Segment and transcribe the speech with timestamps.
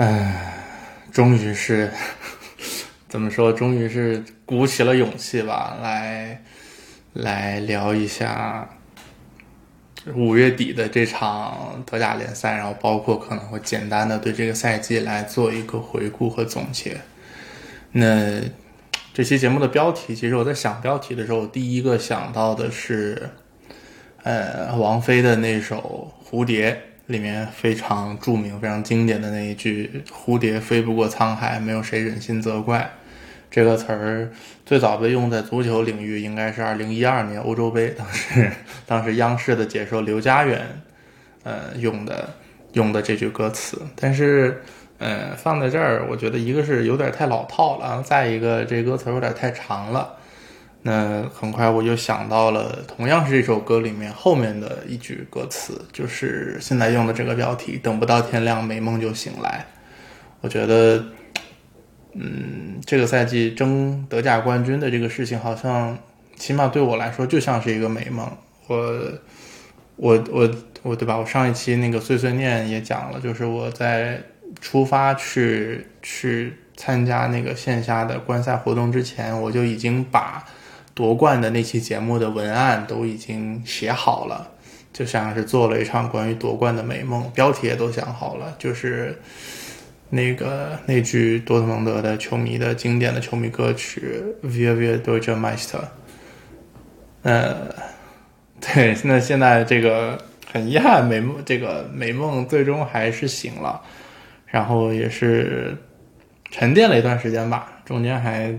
[0.00, 0.54] 哎，
[1.12, 1.92] 终于是
[3.06, 3.52] 怎么说？
[3.52, 6.42] 终于是鼓起了勇气吧，来
[7.12, 8.66] 来聊一下
[10.14, 16.98] 五月底的这场德甲联赛，然后包括可能会简单的对这个赛季来做一个回顾和总结。
[17.92, 18.40] 那
[19.12, 23.28] 这期节目的标题，其实我在想标题的时候，我第一个想到的是。
[24.22, 26.70] 呃，王菲的那首《蝴蝶》
[27.10, 32.88] 里面非常著名、非常经典的那一句“蝴蝶飞不过沧海，没有谁忍心责怪”，
[33.50, 34.30] 这个词儿
[34.64, 38.52] 最早被用在足球领域，应该是二零一二年欧洲杯，当时
[38.86, 40.64] 当时央视的解说刘佳远，
[41.42, 42.30] 呃，用的
[42.74, 43.82] 用的这句歌词。
[43.96, 44.62] 但是，
[44.98, 50.16] 呃，放在这儿，我觉得一个是有点太老套了，再一个这歌词有点太长了。
[50.82, 59.66] 那很快我就想到了，同样是这首歌里面后面的一句歌词，就是现在用的这个标题“等不到天亮，美梦就醒来”。
[60.40, 61.04] 我觉得，
[62.14, 65.98] 嗯，这个赛季争德甲冠军的这个事情，好像
[66.36, 68.26] 起码对我来说就像是一个美梦。
[68.66, 68.76] 我，
[69.96, 70.50] 我，我，
[70.82, 71.18] 我，对吧？
[71.18, 74.18] 我上一期那个碎碎念也讲了，就是我在
[74.62, 80.42] 出发去去参加那个线下的观赛活动之前，我就已经把。
[81.00, 84.46] 夺冠的那期节目的文案都已经写好了，
[84.92, 89.18] 就像是做了一场关于夺冠的美梦，标题也都想好了，就是
[90.10, 95.78] 那个那句多特蒙德的球迷的经典的球迷歌曲《Wir wir Deutsche Meister》。
[97.22, 97.74] 呃，
[98.60, 100.22] 对，那现在这个
[100.52, 103.80] 很遗憾，美梦这个美梦最终还是醒了，
[104.44, 105.74] 然后也是
[106.50, 108.54] 沉淀了一段时间吧，中间还。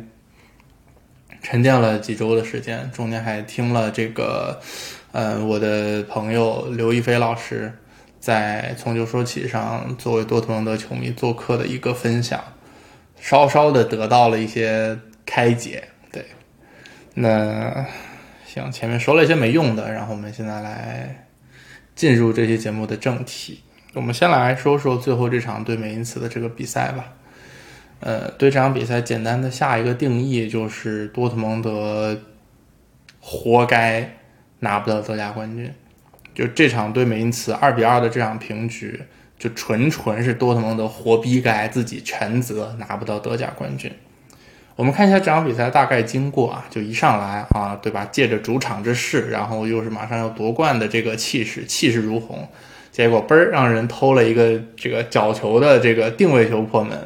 [1.42, 4.62] 沉淀了几周的时间，中间还听了这个，
[5.12, 7.74] 呃，我的朋友刘亦菲老师
[8.20, 12.40] 在《从球说起》上作为多特蒙德球迷做客的一个分享，
[13.20, 15.84] 稍稍的得到了一些开解。
[16.12, 16.26] 对，
[17.16, 17.86] 那
[18.46, 21.26] 行，前面说了一些没用的，然后我们现在来
[21.96, 23.62] 进入这期节目的正题。
[23.94, 27.14] 我们先来说说最后这场对美因茨的这个比赛吧。
[28.02, 32.20] 呃，对这场比赛简单的下一个定义就是多特蒙德
[33.20, 34.18] 活该
[34.60, 35.72] 拿不到德甲冠军。
[36.34, 39.02] 就这场对美因茨二比二的这场平局，
[39.38, 43.92] 就纯纯是多特蒙德活逼该，自己全责拿不到德甲冠军。
[44.78, 48.08] 我们看一下这场比赛大概经过啊，就一上来啊，对吧？
[48.12, 52.48] 借着主场之势，然后又是马上要夺冠的这个气势，气势如虹，
[52.92, 56.98] 结果嘣儿让人偷了一个这个角球的这个定位球破门，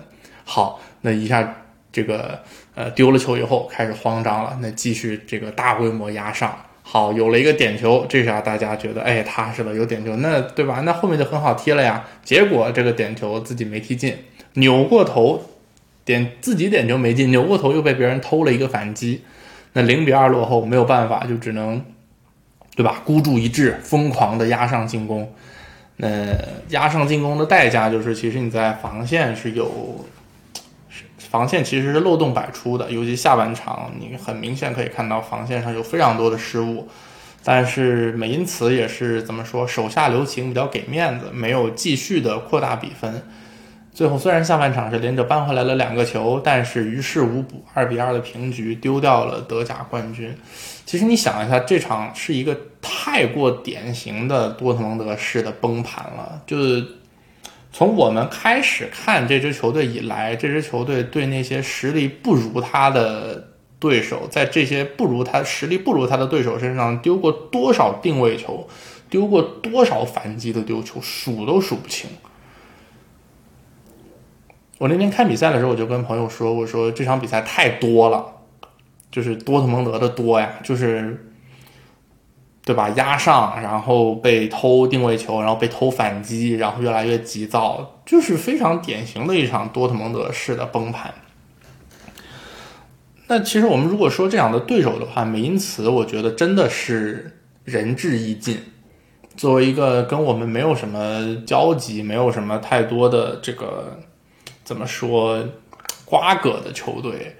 [0.45, 0.79] 好。
[1.01, 1.57] 那一下，
[1.91, 2.39] 这个
[2.73, 10.81] 呃丢了球以后开始慌张了，那继续这个大规模压上，好有了一个点球，这下大家觉得哎踏实了，有点球，那对吧？
[10.83, 12.03] 那后面就很好踢了呀。
[12.23, 14.17] 结果这个点球自己没踢进，
[14.53, 15.39] 扭过头
[16.03, 19.21] 点自己点球没进，扭过头又被别人偷了一个反击，
[19.73, 21.85] 那零比二落后没有办法，就只能
[22.75, 23.03] 对吧？
[23.05, 25.31] 孤注一掷，疯狂的压上进攻。
[25.97, 26.33] 那
[26.69, 30.03] 压上进攻的代价就是，其实你在防线是有。
[31.35, 36.87] 防线其实是漏洞百出的，尤其下半场，你很明显可以看到防线上有非常多的失误。
[37.43, 43.21] 但是美因茨也是怎么说，手下留情，比较给面子，没有继续的扩大比分。
[43.93, 50.33] 最后虽然下半场是连着扳回来了两个球，但是于事无补，二比二的平局，丢掉了德甲冠军。
[50.85, 56.85] 其实你想一下，这场是一个太过典型的多特蒙德式的崩盘了，就是。
[57.77, 63.49] 从我们开始看这支球队以来，这支球队对那些实力不如他的
[63.79, 68.65] 对手，在这些不如他实力不如他的对手身上丢过多少定位球，
[69.09, 72.09] 丢过多少反击的丢球，数都数不清。
[74.77, 78.25] 我那天看比赛的时候，我就跟朋友说：“我说这场比赛太多了，
[79.11, 81.29] 就是多特蒙德的多呀，就是。”
[82.65, 82.89] 对吧？
[82.95, 91.13] 压上，然后被偷定位球，然后被偷反击，然后越来越急躁，就是非常典型的一场多特蒙德式的崩盘。
[93.27, 98.59] 那其实我们如果说这样的对手的话，美因茨，我觉得真的是仁至义尽。
[99.37, 103.99] 作为一个跟我们没有什么交集、没有什么太多的这个
[104.63, 105.43] 怎么说
[106.05, 107.35] 瓜葛的球队，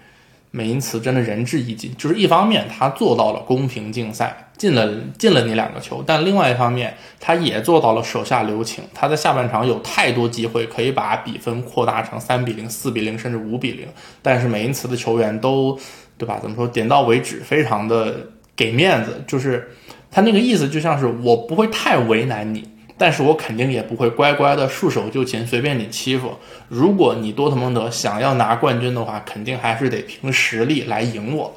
[0.52, 1.96] 美因茨真的仁至义尽。
[1.96, 8.84] 就是一方面他做到了公平竞赛，进了进了你两个球，但另外一方面他也做到了手下留情。
[8.94, 13.88] 他在下半场有太多机会可以把比分扩大成三比零、四比零，甚至五比零，
[14.22, 15.78] 但是美因茨的球员都
[16.18, 16.40] 对吧？
[16.42, 16.68] 怎么说？
[16.68, 18.16] 点到为止，非常的
[18.56, 19.72] 给面子，就是。
[20.12, 22.64] 他那个意思就像是我不会太为难你，
[22.98, 26.32] 但是我肯定也不会乖乖的束手就擒，随便你欺负。
[26.70, 31.54] 如果你多特蒙德想要拿冠军的话，肯定还是得凭实力来赢我。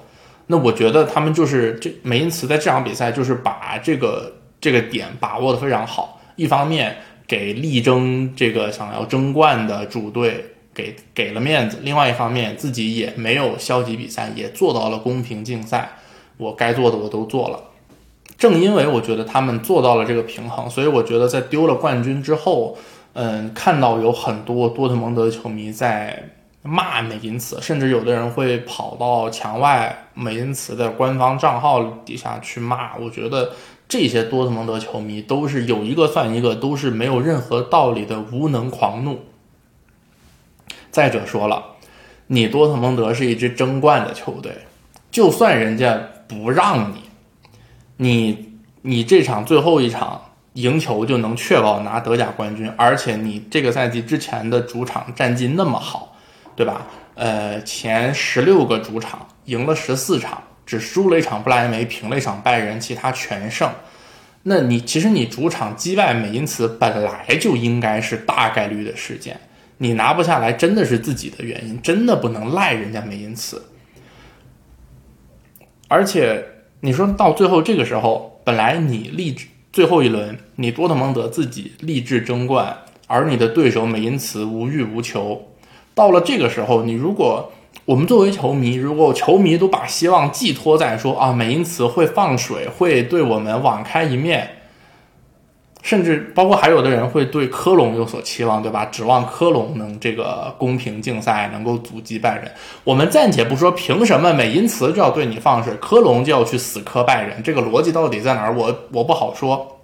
[0.49, 6.21] 那我觉得他们就是这梅因茨在这场比赛就是把这个这个点把握的非常好。
[6.37, 6.97] 一方面
[7.27, 15.91] 给力争这个想要争冠的主队给给了面子，另外一方面自己也没有消极比赛，也做到了公平竞赛。
[16.37, 17.61] 我该做的我都做了。
[18.39, 22.79] 正因为我觉得他们做到了这个平衡，所以我觉得在丢了冠军之后，
[23.15, 26.31] 嗯，看到有很多多特蒙德的球迷在
[26.69, 32.95] 骂美因茨，甚至有的人会跑到墙外美因茨的官方账号底下去骂。
[32.99, 33.53] 我觉得
[33.89, 39.21] 这些多特蒙德球迷都是有一个算一个，都是没有任何道理的无能狂怒。
[40.91, 41.65] 再者说了，
[42.27, 44.53] 你多特蒙德是一支争冠的球队，
[45.11, 46.97] 就算人家不让你。
[47.97, 50.21] 你你这场最后一场
[50.53, 56.08] 赢球就能确保拿德甲冠军，而且你这个赛季之前的主场战绩那么好，
[56.59, 56.85] 对吧？
[57.15, 63.71] 呃，前十六个主场赢了十四场，只输了一场不莱梅，平了一场拜仁，其他全胜。
[64.43, 69.39] 那你其实你主场击败美因茨本来就应该是大概率的事件，
[69.77, 73.63] 你拿不下来真的是自己的原因，真的不能赖人家美因茨，
[75.87, 76.45] 而且。
[76.81, 82.73] 你说到最后这个时候，本来你立志最后一轮，你多特蒙德自己立志争冠，
[83.09, 85.57] 而你的对手美因茨无欲无求。
[85.99, 87.51] 到了这个时候，你如果
[87.85, 94.51] 我们作为球迷，如果球迷都把希望寄托在说啊美因茨会放水，会对我们网开一面。
[95.81, 98.85] 甚至包括还有的人会对科隆有所期望，对吧？
[98.87, 102.51] 指望科隆能这个公平竞赛，能够阻击拜仁。
[102.85, 108.55] 我们暂且不说凭什么美因茨就要对你放水，科隆就要去死磕拜仁，这个逻辑到底在哪儿？
[108.55, 109.78] 我我不好说。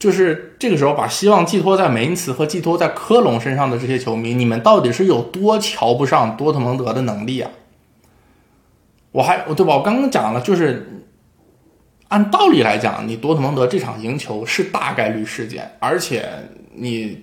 [0.00, 7.52] 就是这个时候把希望寄托在梅因茨和寄托在科隆身上的这些球迷，你们到底是有多瞧不上多特蒙德的能力啊？
[9.12, 9.76] 我还我对吧？
[9.76, 10.96] 我刚刚讲了，就是。
[12.08, 16.28] 按道理来讲，你多特蒙德这场赢球是大概率事件，而且
[16.74, 17.22] 你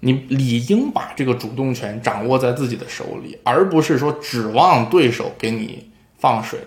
[0.00, 5.88] 你理应把这个主动权掌握在自己的手里，而不是说指望对手给你
[6.18, 6.58] 放水。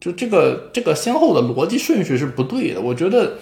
[0.00, 2.80] 就这个这个先后的逻辑顺序是不对的。
[2.80, 3.36] 我觉得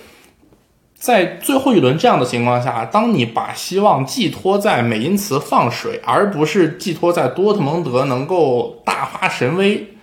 [1.00, 9.97] 在最后一轮这样的情况下，当你把希望寄托在美因茨放水，而不是寄托在多特蒙德能够大发神威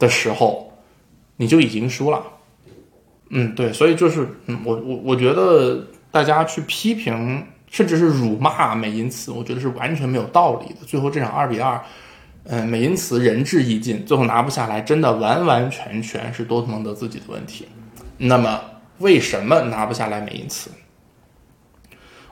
[0.00, 0.72] 的时候。
[1.36, 2.22] 你就已经输了，
[3.30, 10.86] 嗯，对，所以就是，嗯，我我我觉得大家去批评甚至是辱骂美因茨，我觉得是完全没有道理的。
[10.86, 11.82] 最后这场二比二，
[12.44, 17.66] 嗯，美因茨仁至义尽，最后拿不下来，真的完完全全是多特蒙德自己的问题。
[18.16, 18.60] 那么
[18.98, 20.70] 为什么拿不下来美因茨？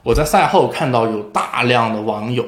[0.02, 2.46] 我在赛后看到有大量的网友。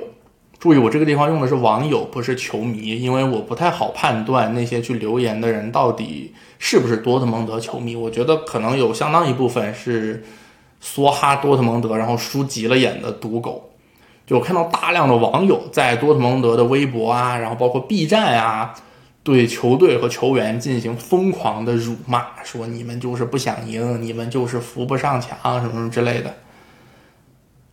[0.59, 7.95] 注意，我这个地方用的是网友，不是球迷，因为我不太好判断那些去留言的人到底是不是多特蒙德球迷。
[7.95, 10.25] 我觉得可能有相当一部分是
[10.83, 13.73] 梭哈多特蒙德，然后输急了眼的赌狗。
[14.27, 18.75] 就我看到大量的网友在多特蒙德的微博啊，然后包括 B 站啊，
[19.25, 26.35] 对球队和球员进行疯狂的辱骂，说你们就是不想赢，你们就是扶不上墙，什么什么之类的。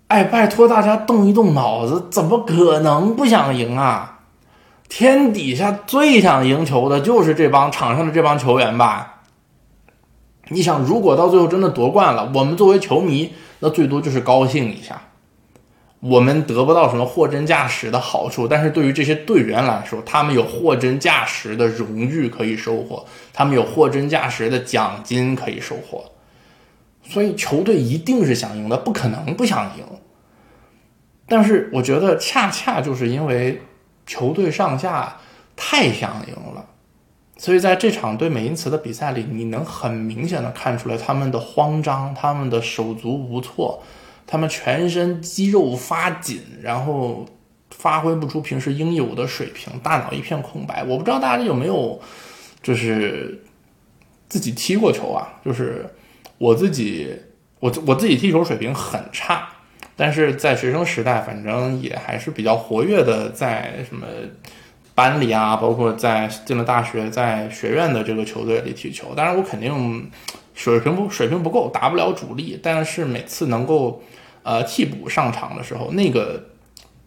[0.08, 4.20] 哎，拜托大家动一动脑子，怎么可能不想赢啊？
[4.88, 9.22] 天底下最想赢球的就是这帮场上的这帮球员吧？
[10.48, 15.02] 你想，如果到最后真的夺冠了，我们作为球迷，那最多就是高兴一下，
[16.02, 26.04] 我们得不到什么货真价实的好处，但是对于这些队员来说，他们有货真价实的荣誉可以收获，他们有货真价实的奖金可以收获，
[27.04, 29.86] 所以球队一定是想赢的，不可能不想赢。
[31.28, 33.62] 但是我觉得，恰恰就是因为
[34.08, 35.18] 球队上下
[35.56, 36.66] 太想赢了，
[37.38, 43.82] 所以在这场对美因茨的比赛里，你能很明显的看出来他们的慌张，他们的手足无措，
[44.26, 47.26] 他们全身肌肉发紧，然后
[47.70, 50.84] 发挥不出平时应有的水平，大脑一片空白。
[50.84, 52.00] 我不知道大家有没有，
[52.62, 53.44] 就是
[54.30, 55.86] 自己踢过球啊，就是
[56.38, 57.14] 我自己，
[57.60, 59.50] 我我自己踢球水平很差，
[59.96, 64.08] 但是在学生时代，反正也还是比较活跃的，在什么
[64.94, 69.14] 班里啊，包括在进了大学，在学院的这个球队里踢球。
[69.16, 70.10] 当然，我肯定
[70.62, 74.04] 水平不水平不够，打不了主力，但是每次能够
[74.44, 76.50] 呃替补上场的时候，那个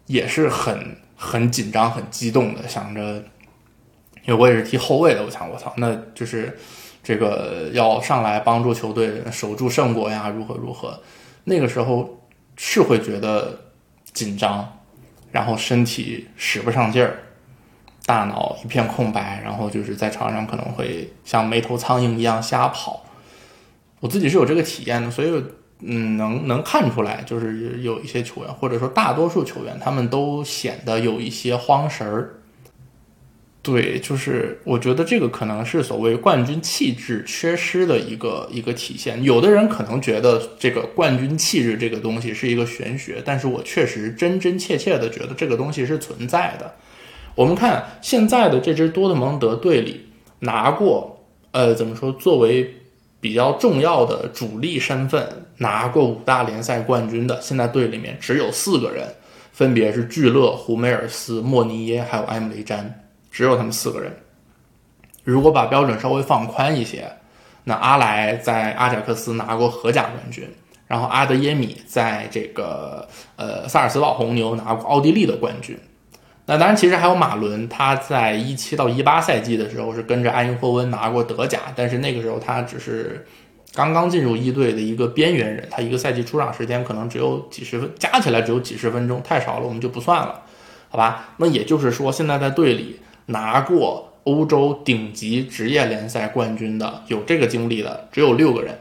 [0.07, 3.23] 也是很很紧张、很激动的，想着。
[4.27, 6.57] 因为我也是踢后卫的，我想我操，那就是
[7.03, 10.99] 这个要上来帮助球队守住胜果呀，如何如何？
[11.43, 12.19] 那个时候
[12.57, 13.55] 是会觉得
[14.11, 14.79] 紧张，
[15.31, 17.19] 然后身体使不上劲儿，
[18.07, 23.04] 大脑一片空白，然后就是在场上可能会像没头苍蝇一样瞎跑。
[23.99, 25.43] 我自己是有这个体验的，所以
[25.81, 32.35] 嗯，能能看出来，就是有一些球员，或者说大多数球员，他们都显得有一些慌神儿。
[33.61, 39.21] 对，就是我觉得这个可能是所谓冠军气质缺失的一个一个体现。
[39.23, 46.71] 有的人可能觉得这个冠军气质这个东西是一个玄学，但是我确实真真切切的觉得这个东西是存在的。
[47.33, 50.05] 我们看现在的这支多特蒙德队里
[50.39, 52.11] 拿过，呃，怎么说？
[52.11, 52.71] 作为
[53.25, 55.27] 比较重要的主力身份
[55.57, 59.15] 拿过五大联赛冠军的，现在队里面只有四个人，
[59.51, 63.01] 分别是聚勒、胡梅尔斯、莫尼耶还有埃姆雷詹。
[63.31, 64.15] 只有他们四个人。
[65.23, 67.11] 如果把标准稍微放宽一些，
[67.63, 70.47] 那阿莱在阿贾克斯拿过荷甲冠军，
[70.85, 75.75] 然后阿德耶米在这个呃萨尔斯堡红牛拿过奥地利的冠军。
[76.45, 83.25] 那当然，其实还有马伦，他在一七到一八赛季的时候是跟着埃因霍温拿过德甲，但是那个时候他只是
[83.73, 90.41] 刚刚进入一队的一个边缘人，他一个赛季出场时间可能只有几十分，加起来只有几十分钟，太少了，我们就不算了，
[90.89, 91.29] 好吧？
[91.37, 92.99] 那也就是说，现在在队里。
[93.27, 98.77] 拿过欧洲顶级职业联赛冠军的，有这个经历的只有六个人。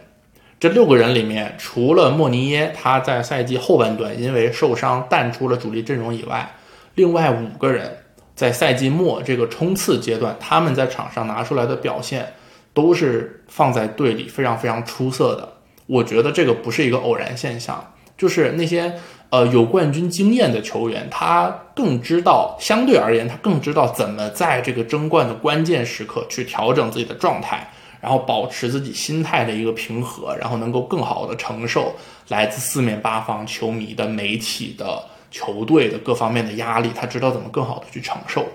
[0.61, 6.55] 这六个人里面，除了莫尼耶他在赛季后半段因为受伤淡出了主力阵容以外，
[6.95, 7.99] 另外五个人
[8.35, 12.33] 在赛季末这个冲刺阶段，他们在场上拿出来的表现
[12.73, 15.53] 都是放在队里非常非常出色的。
[15.87, 18.95] 我觉得这个不是一个偶然现象，就是那些。
[19.31, 27.69] 呃，有冠军经验的球员，他更知道，相对而言，他更知道怎么在这个争冠的关键时刻去调整自己的状态，
[28.01, 31.97] 然后保持自己心态的一个平和，然后能够更好的承受
[32.29, 35.03] 来自四面八方球迷的、媒体的、
[35.35, 36.91] 球队的各方面的压力。
[36.95, 38.47] 他知道怎么更好的去承受。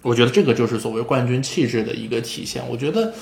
[0.00, 2.62] 我觉得这个就是所谓冠军气质的一个体现。
[2.70, 3.12] 我觉得，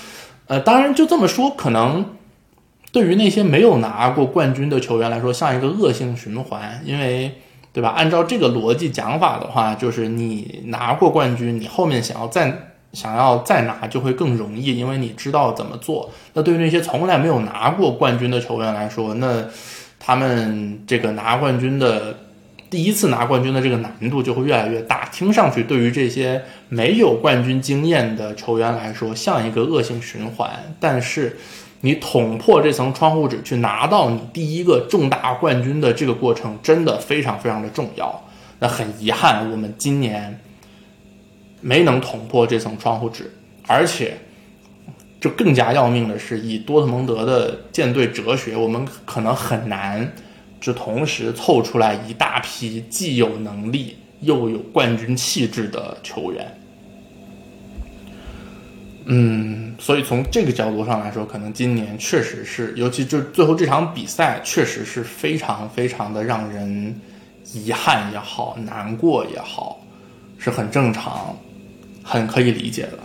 [0.46, 2.04] 呃，当然就这么说，可能。
[2.92, 7.40] 对于那些没有拿过冠军的球员来说，像一个恶性循环，因为，
[7.72, 7.88] 对吧？
[7.88, 16.10] 按照这个逻辑讲法的话，就是你拿过冠军，你后面想要再想要再拿就会更容易，因为你知道怎么做。
[16.34, 19.42] 那对于那些从来没有拿过冠军的球员来说，那
[20.04, 22.18] 他们这个拿冠军的
[22.68, 25.08] 第一次拿冠军的这个难度就会越来越大。
[25.12, 31.36] 听上去，对于这些没有冠军经验的球员来说，像一个恶性循环，但是。
[31.84, 38.22] 你捅破这层窗户纸去拿到你第一个重大冠军的这个过程，真的非常非常的重要。
[38.60, 40.38] 那很遗憾，我们今年
[41.60, 43.28] 没能捅破这层窗户纸，
[43.66, 44.16] 而且，
[45.22, 50.12] 就更加要命的是，以多特蒙德的舰队哲学，我们可能很难，
[50.60, 56.58] 就同时凑出来一大批既有能力又有冠军气质的球员。
[59.04, 67.00] 嗯，所以从这个角度上来说，可能今年确实是，尤其就最后这场比赛，确实是非常非常的让人
[67.52, 69.80] 遗憾也好，难过也好，
[70.36, 71.38] 是很正常、
[72.02, 72.98] 很可以理解的。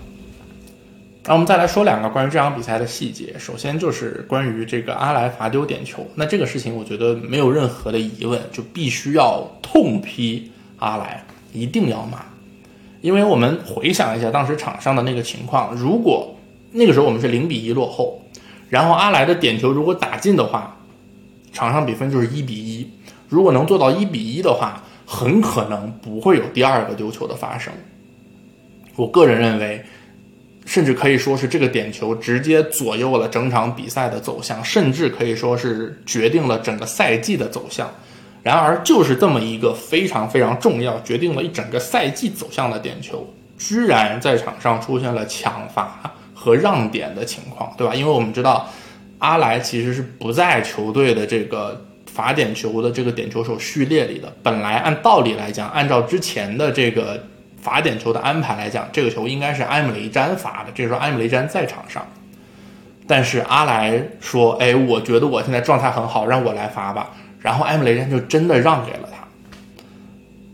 [1.28, 3.36] 那我们再来说两个关于这场比赛的细节。
[3.38, 12.24] 首先就是关于这个阿莱罚丢点球，那这个事情我觉得没有任何的疑问，就必须要痛批阿莱，一定要骂。
[13.02, 16.34] 因为我们回想一下当时场上的那个情况，如果
[16.72, 18.22] 那个时候我们是零比一落后，
[18.70, 20.78] 然后阿莱的点球如果打进的话，
[21.52, 22.90] 场上比分就是一比一。
[23.28, 27.74] 如果能做到一比一的话，很可能不会有第二个丢球的发生。
[28.96, 29.86] 我个人认为，
[30.68, 37.90] 甚至可以说是这个点球直接左右了整场比赛的走向，甚至可以说是决定了整个赛季的走向。
[38.44, 43.26] 然而，就是这么一个非常非常重要、决定了一整个赛季走向的点球，
[43.58, 47.96] 居然在场上出现了抢罚和让点的情况，对吧？
[47.96, 48.70] 因为我们知道，
[49.20, 54.34] 阿莱其实是不在球队的这个罚点球的这个点球手序列里的。
[54.44, 57.22] 本来按道理来讲，按照之前的这个
[57.68, 60.72] 罚点球的安排来讲，这个球应该是埃姆雷詹罚的。
[60.74, 62.02] 这时候埃姆雷詹在场上，
[63.06, 67.10] 但是阿莱说：“哎，我觉得我现在状态很好，让我来罚吧。”
[67.42, 69.28] 然后埃姆雷詹就真的让给了他。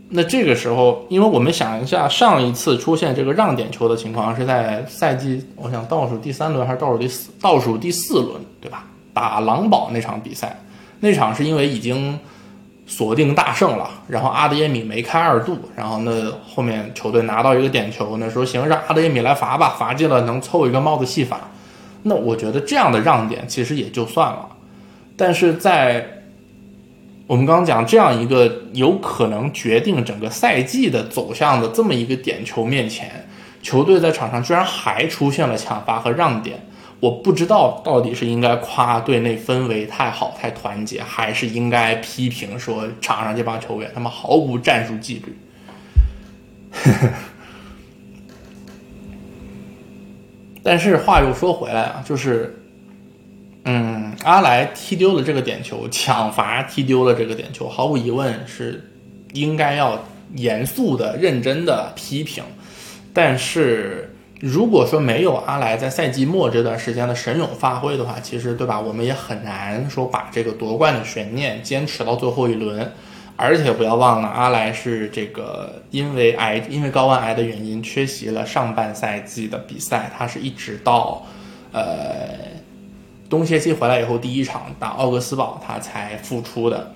[0.08, 8.84] 那这个时候，因为我们想一下，上一次出现这个让点球的情况是在赛季，我想倒数第三轮还是倒数第四倒数第四轮，对吧？
[9.12, 10.58] 打狼堡那场比赛，
[10.98, 12.18] 那场是因为已经。
[12.86, 21.40] 锁定大胜了，然后阿德耶米梅开二度，然后呢后面球队拿到一个点球，那说行让阿德耶米来罚吧，罚进了能凑一个帽子戏法。
[22.02, 24.48] 那我觉得这样的让点其实也就算了，
[25.16, 26.22] 但是在
[27.26, 33.26] 我们刚刚讲这样一个有可能决定整个赛季的走向的这么一个点球面前，
[33.62, 36.58] 球队在场上居然还出现了抢罚和让点。
[37.04, 45.36] 我不知道到底是应该夸队内氛围太好、太团结，还是应该批评说场上这帮球员他们毫无战术纪律。
[50.64, 52.58] 但是话又说回来啊，就是，
[53.66, 58.82] 嗯，阿莱踢丢了这个点球，抢罚踢丢了这个点球，毫无疑问是
[59.34, 60.02] 应该要
[60.36, 62.42] 严肃的、认真的批评，
[63.12, 64.10] 但是。
[64.46, 72.92] 如果说没有阿莱在赛季末这段时间的神勇发挥的话，其实对吧，我们也很难说把这个夺冠的悬念坚持到最后一轮。
[73.36, 81.24] 而且不要忘了，阿莱是这个因为癌，因为睾丸癌的原因缺席了上半赛季的比赛，他是一直到
[81.72, 81.82] 呃
[83.30, 86.92] 冬歇期回来以后第一场打奥格斯堡，他才复出的。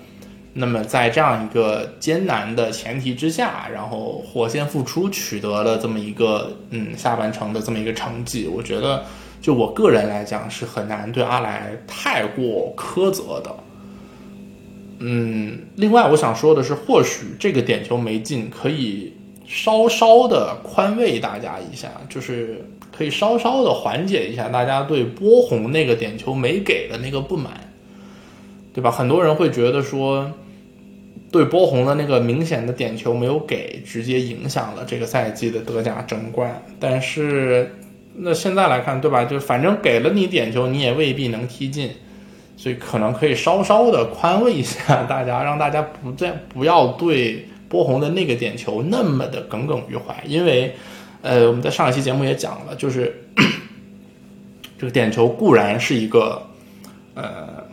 [0.53, 9.05] 那么在这样一个艰难的前提之下，然后火线复出取得了这么一个嗯下半程的这么一个成绩，我觉得
[9.41, 13.55] 就我个人来讲是很难对阿莱太过苛责的。
[14.99, 19.13] 嗯，另外我想说的是，或许这个点球没进，可以
[19.47, 27.68] 稍稍的宽慰大家一下，就是可以稍稍的缓解一下大家对波鸿那个点球没给的那个不满。
[28.79, 28.89] 对吧？
[28.89, 30.31] 很多人会觉得说，
[31.33, 36.63] 对波鸿的那个明显的点球没有给，直接影响了这个赛季的德甲争冠。
[36.79, 37.75] 但是，
[38.15, 39.25] 那现在来看，对吧？
[39.25, 41.91] 就反正给了你点球，你也未必能踢进，
[42.55, 50.23] 所以可能可以稍稍的宽慰一下 大家，让大家不再不要对波鸿的那个点球那么的耿耿于怀。
[50.25, 50.73] 因为，
[51.21, 53.13] 呃，我们在上一期节目也讲了，就是
[54.79, 56.41] 这个点球固然是一个，
[57.13, 57.67] 呃。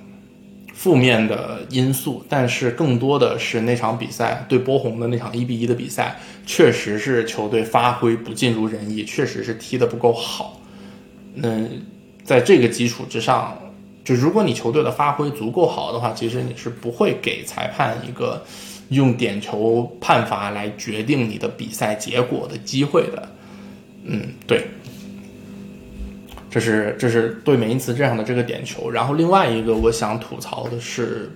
[0.77, 10.61] 负面的因素，但是更多的是那场比赛对波鸿的那场一比一的比赛，确实是球队发挥不尽如人意，确实是踢得不够好。
[11.35, 11.49] 那
[12.23, 13.57] 在这个基础之上，
[14.05, 18.45] 就如果你球队的发挥足够好的话，其实你是不会给裁判一个
[18.91, 23.29] 用点球判罚来决定你的比赛结果的机会的。
[24.05, 24.67] 嗯，对。
[26.49, 31.31] 这是这是对美因茨这样的这个点球，然后另外一个我想吐槽的是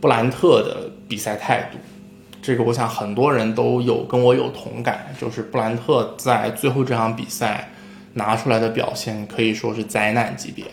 [0.00, 1.78] 布兰特的比赛态度，
[2.40, 7.70] 这个我想很多人都有跟我有同感，就是布兰特在最后这场比赛
[8.14, 10.64] 拿出来的表现可以说是灾难级别。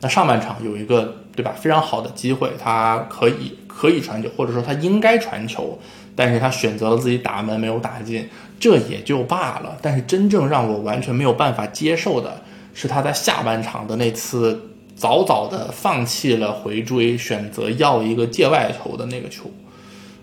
[0.00, 5.78] 那上半场有一个对吧非常好的机会，他可以可以传球，或者说他应该传球，
[6.14, 8.28] 但是他选择了自己打门没有打进，
[8.60, 9.76] 这也就罢了。
[9.82, 12.42] 但是真正让我完全没有办法接受的。
[12.74, 14.60] 是他在下半场的那次
[14.94, 19.50] 早早的放弃了回追，选择要一个界外球的那个球。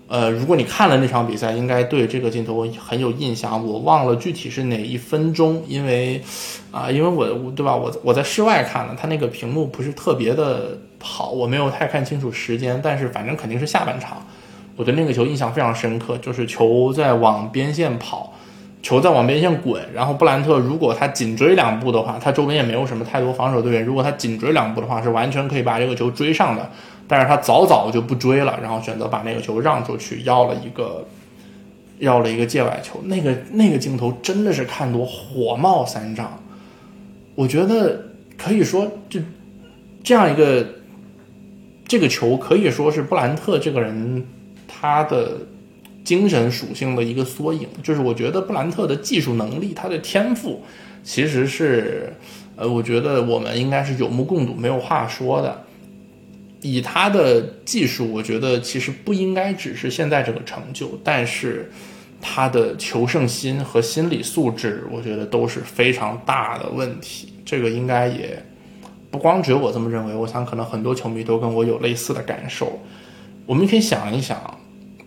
[0.08, 3.66] 呃，如果你看了那场比赛，应该对这个镜头很有印象。
[3.66, 6.22] 我忘了具体是哪一分钟，因为
[6.70, 12.78] 啊，因为我对吧，我我在室外看的，他那个屏幕不是特别的好，我没有太看清楚时间。
[12.84, 14.26] 但是反正肯定是下半场，
[14.76, 18.34] 我对那个球印象非常深刻，就是球在往边线跑。
[18.82, 23.86] 球在往边线滚，然后布兰特如果他紧追两步的话，他周边也没有什么太多防守队员。
[23.86, 26.67] 如果他紧追两步的话，是完全可以把这个球追上的。
[27.08, 31.06] 但是他早早就不追了，然后选择把那个球让出去，要了一个
[32.00, 33.00] 要了一个界外球。
[33.04, 36.39] 那个那个镜头真的是看多火冒三丈。
[37.36, 38.04] 我觉得
[38.38, 39.20] 可以说，就
[40.04, 40.65] 这样一个
[41.88, 44.26] 这个球可以说是布兰特这个人
[44.67, 45.34] 他的。
[46.04, 50.64] 精神属性的一个缩影，就是我觉得布兰特的技术能力，他的天赋，
[51.04, 52.12] 其实是，
[52.56, 55.64] 呃，我觉得我们应该是有目共睹，没有话说的。
[56.62, 61.72] 以他的技术，我觉得其实不应该只是现在这个成就，但是
[62.20, 67.34] 他的求胜心和心理素质，我觉得都是非常大的问题。
[67.46, 68.44] 这个应该也
[69.12, 72.80] 不光只有我这么认为，我想可能很多球迷都跟我有类似的感受。
[73.46, 74.58] 我们可以想一想。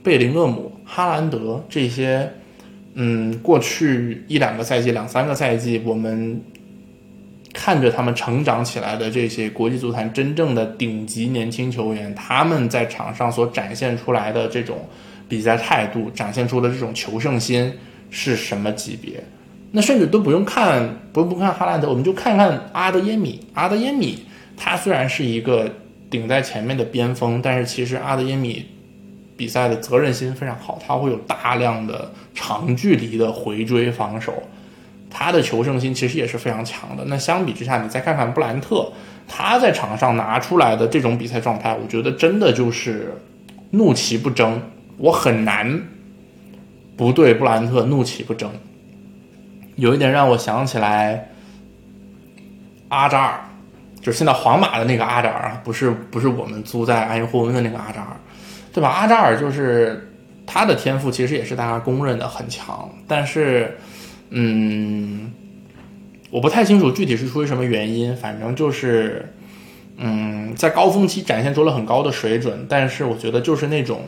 [0.02, 2.30] 贝林厄姆、哈兰德这些
[2.94, 6.40] 嗯，过去一两个赛季、两三个赛季，我们
[7.52, 14.88] 看着他们成长起来的这些国际足坛真正的顶级年轻球员，他们在场上所展现出来的这种
[15.28, 17.72] 比赛态度，展现出的这种求胜心
[18.10, 19.24] 是什么级别？
[19.72, 23.40] 那甚至都不用看，不不看哈兰德，我们就看看阿德耶米。
[23.54, 24.24] 阿德耶米
[24.56, 25.68] 他虽然是一个
[26.08, 28.66] 顶在前面的边锋，但是其实阿德耶米。
[29.36, 34.32] 比赛的责任心非常好，他会有大量的长距离的回追防守，
[35.10, 37.04] 他的求胜心其实也是非常强的。
[37.06, 38.92] 那相比之下，你再看看布兰特，
[39.26, 43.20] 他在场上拿出来的这种比赛状态，我觉得真的就是
[43.70, 44.62] 怒其不争，
[44.98, 45.82] 我很难
[46.96, 48.50] 不对布兰特怒其不争。
[49.74, 51.30] 有一点让我想起来
[52.88, 53.40] 阿扎尔，
[54.00, 58.16] 就是现在皇马的那个阿扎尔，不是不是我们租在埃因霍温的那个阿扎尔。
[58.74, 58.90] 对吧？
[58.90, 60.12] 阿扎尔就是
[60.44, 62.90] 他的天赋，其实也是大家公认的很强。
[63.06, 63.78] 但是，
[64.30, 65.32] 嗯，
[66.28, 69.32] 我不太清楚具体是出于什么原因，反正就是，
[69.96, 74.00] 嗯，在高峰期展现出了很高的水准，但是我觉得就是那种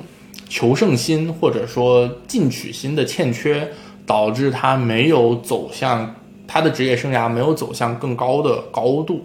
[0.48, 3.68] 求胜心或者说进取心的欠缺，
[4.04, 6.12] 导致他没有走向
[6.48, 9.24] 他的职业生涯没有走向更高的高度。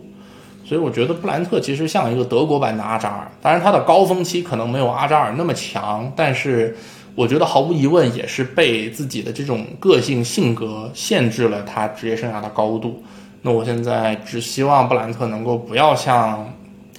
[0.71, 6.73] 所以我觉得布兰特其实像一个德国版的阿扎尔，当然他的高峰期可能没有阿扎尔那么强，但是
[7.13, 13.03] 我觉得毫无疑问也是被自己的这种个性性格限制了他职业生涯的高度。
[13.41, 16.49] 那我现在只希望布兰特能够不要像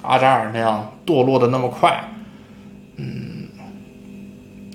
[0.02, 1.98] 阿扎尔那样堕落的那么快，
[2.96, 3.48] 嗯，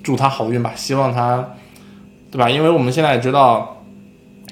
[0.02, 1.50] 祝他好运吧，希望他，
[2.32, 2.50] 对吧？
[2.50, 3.76] 因为我们现在也知道。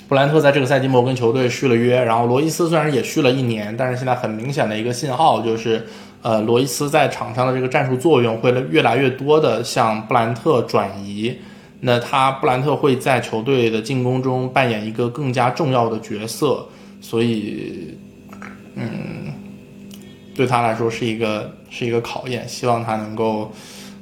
[0.08, 5.84] 布兰特在这个赛季末跟球队续了约，然后罗伊斯虽然也续了一年，但是现在很明显的一个信号就是，
[6.22, 11.36] 呃，罗伊斯在场上的这个战术作用会越来越多的向布兰特转移。
[11.80, 16.66] 那他布兰特会在球队的进攻中扮演一个更加重要的角色，
[17.00, 17.98] 所以，
[18.76, 19.32] 嗯，
[20.34, 23.52] 对他来说是一个是一个考验，希望他能够，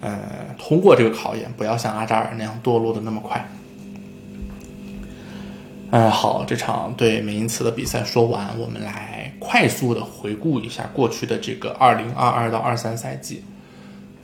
[0.01, 0.21] 呃，
[0.59, 3.45] 通过这个考验，不要像阿扎尔那样堕落的那么快。
[5.97, 13.45] 嗯，好，这场对美因茨的比赛说完，我们来快速的回顾一下过去的这个二零二二到二三赛季。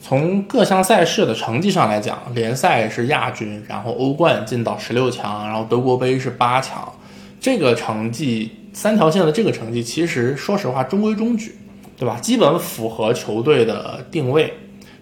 [0.00, 6.92] 从各项赛事的成绩上来讲，联赛是亚军，然后欧冠进到十六强，然后德国杯是八强。
[7.38, 11.54] 这个成绩三条线的这个成绩，其实说实话中规中矩，
[11.96, 12.18] 对吧？
[12.18, 14.52] 基本符合球队的定位，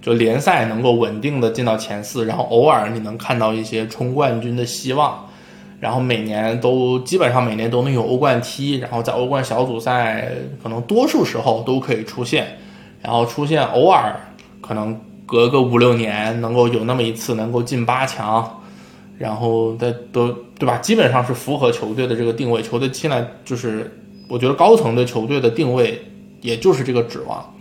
[0.02, 5.24] 就联赛能够稳定的进到前四，然后偶尔你能看到一些冲冠军的希望。
[5.80, 10.28] 然后每年都基本上每年都能有欧冠踢，然后在欧冠小组赛
[10.62, 12.58] 可能多数时候都可以出现，
[13.00, 14.18] 然后出现偶尔
[14.60, 18.60] 可能隔个五六年能够有那么一次能够进八强，
[19.18, 20.78] 然后的都对吧？
[20.78, 22.60] 基本上是符合球队的这个定位。
[22.60, 26.02] 球队现在就是我觉得高层对球队的定位
[26.40, 27.54] 也就是这个指望。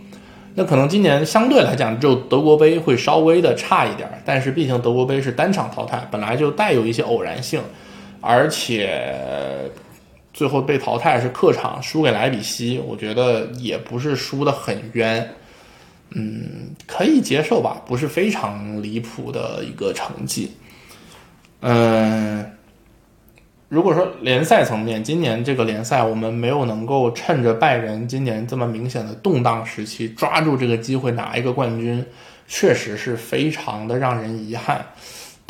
[0.56, 7.60] 那可能今年相对来讲，只有德国杯会稍微的差一点，但是毕竟德国杯是单场淘汰，本来就带有一些偶然性。
[8.20, 9.70] 而且
[10.32, 15.34] 最后被淘汰是客场输给莱比锡，我觉得也不是输的很冤，
[16.10, 20.52] 嗯，可以接受吧，不是非常离谱的一个成绩。
[21.60, 22.52] 嗯，
[23.68, 32.04] 如果说联赛层面，今年这个联赛我们没有能够趁着拜仁今年这么明显的动荡时期抓住这个机会拿一个冠军，
[32.46, 34.86] 确实是非常的让人遗憾。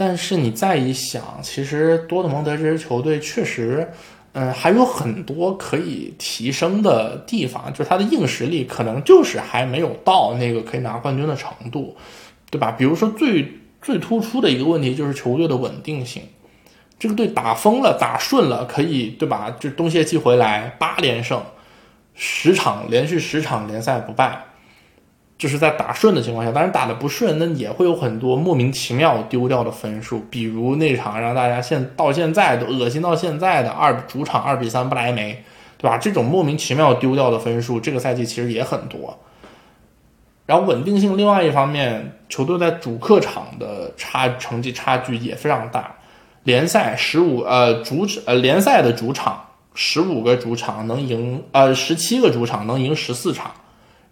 [0.01, 3.91] 但是你再一想，其实多特蒙德这支球队确实，
[4.33, 11.97] 嗯，还有很多可以提升的地方，就是他的硬实力可能就是还没有到那个可以拿冠军的程度，
[12.49, 12.71] 对吧？
[12.71, 16.23] 比如说最最突出的一个问题就是球队的稳定性，
[16.97, 19.57] 这个队打疯了、打顺了，可以对吧？
[19.59, 21.43] 就冬歇期回来八连胜，
[22.15, 24.45] 十场连续十场联赛不败。
[25.38, 35.44] 就是在打顺的情况下，当然打的不顺，那也会有很多莫名其妙丢掉的分数，比如那场让大家现到现在都恶心到现在的二主场二比三不来梅，
[35.77, 35.96] 对吧？
[35.96, 39.16] 这种莫名其妙丢掉的分数，这个赛季其实也很多。
[40.44, 45.94] 然后稳定性，另外一方面，球队在主客场的差成绩差距也非常大。
[46.42, 53.53] 联赛十五呃主呃联赛的主场十五个主场能赢呃十七个主场能赢十四场。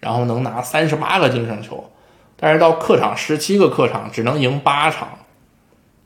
[0.01, 1.91] 然后能拿三十八个净胜球，
[2.37, 5.09] 但是到客场十七个客场只能赢八场，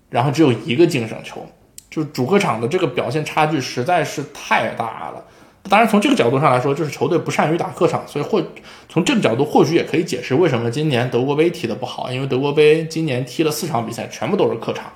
[0.08, 1.46] 然后只有一个净胜球，
[1.90, 5.24] 就主客场的这个表现差距实在是太大了。
[5.68, 8.42] 当然从这个角度上来说，就是球队不善于打客场，所以或
[8.88, 14.90] 从这个角度或许也可以解释为什么今年德国杯踢得不好，因为德国杯今年踢了四场比赛全部都是客场，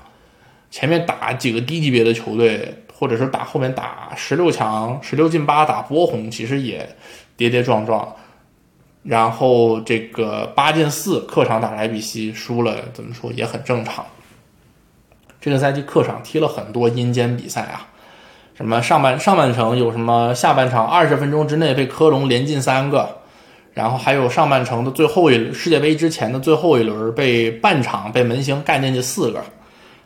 [0.70, 6.88] 前面打几个低级别的球队，或者是打后面打十六强、十六进八打波鸿，其实也
[7.36, 8.16] 跌跌撞撞。
[9.04, 14.04] 然后这个八进四客场打莱比锡输了，怎么说也很正常。
[15.42, 17.86] 这个赛季客场踢了很多阴间比赛啊，
[18.56, 23.18] 什么上半上半程有什么下半场二十分钟之内被科隆连进三个，
[23.74, 29.44] 然后还有上半程的最后一世界杯之前的最后一轮被半场被门兴干进去四个，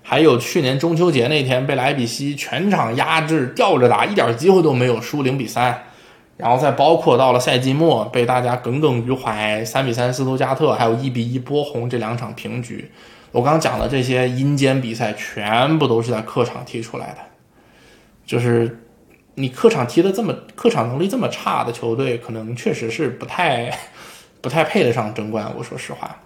[0.02, 5.84] 还有去年中秋节那天被莱比锡全场压制吊着打，一点机会都没有，输零比三。
[6.38, 12.90] 然后再包括到了赛季末被大家耿耿于怀，三比三斯图加特，还有一比一波鸿这两场平局，
[13.32, 17.18] 我刚刚讲的这些阴间比赛全部都是在客场踢出来的，
[18.24, 18.84] 就是
[19.34, 23.76] 你客场踢的这么客场能力这么差的球队，可能确实是不太
[24.40, 25.52] 不太配得上争冠。
[25.58, 26.20] 我说实话，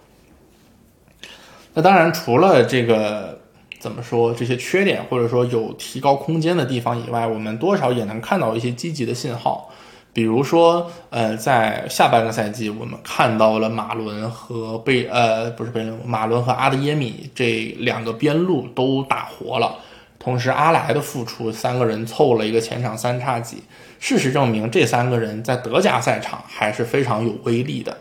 [1.72, 3.40] 那当然除了这个
[3.80, 9.70] 怎么说这些缺点或者说有提高空间的地方以外，我们多少也能看到一些积极的信号。
[10.14, 19.78] 比如说，呃，在下半个赛季，我们看到了马伦和贝，呃，不是贝伦，马伦和阿德耶米这两个边路都打活了。
[20.18, 23.62] 同时，阿莱的复出，三个人凑了一个前场三叉戟。
[23.98, 27.96] 事实证明，这三个人在德甲赛场还是非常有威力的。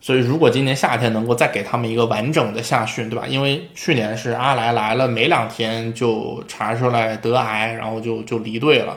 [0.00, 3.26] 所以，如果今年夏天能够再给他们一个完整的夏训，对吧？
[3.26, 8.96] 因为去年是阿莱来了没两天就查出来得癌，然后就就离队了。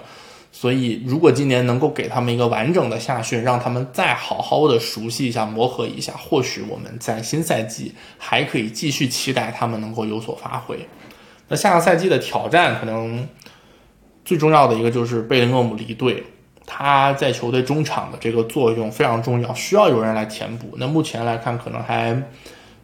[0.53, 10.77] 所以，如果今年能够给他们一个完整的夏训，让他们再好好的熟悉一下、磨合一下，或许我们在新赛季还可以继续期待他们能够有所发挥。
[11.47, 13.27] 那下个赛季的挑战，可能
[14.25, 16.21] 最重要的一个就是贝林厄姆离队，
[16.65, 20.75] 他在球队中场的这个作用非常重要，需要有人来填补。
[20.77, 22.21] 那目前来看，可能还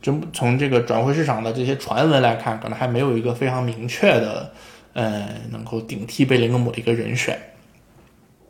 [0.02, 4.54] 真从这个转会市场的这些传闻来看，可能还没有一个非常明确的，
[4.94, 7.38] 呃，能够顶替贝林厄姆的一个人选。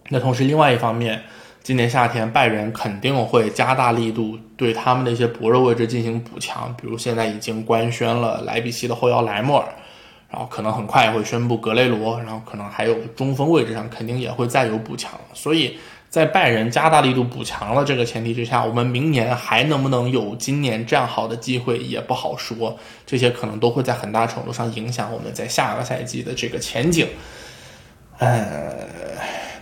[0.10, 1.22] 那同时，另外一方面，
[1.62, 9.68] 今年夏天拜仁肯定会加大力度对他们的一些薄弱位置进行补强，比如现在已经官宣了莱比锡的后腰莱莫尔，
[10.30, 15.20] 然后可能很快也会宣布格雷罗，然后可能还有中锋位置上肯定也会再有补强。
[15.34, 27.06] 所以在拜仁加大力度补强了这个前提之下，我们明年还能不能有今年这样好的机会也不好说，这些可能都会在很大程度上影响我们在下个赛季的这个前景。
[28.20, 28.88] 呃。